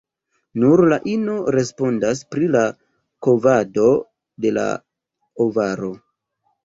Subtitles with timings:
[0.61, 2.63] Nur la ino responsas pri la
[3.27, 3.87] kovado
[4.47, 4.67] de la
[5.47, 5.93] ovaro.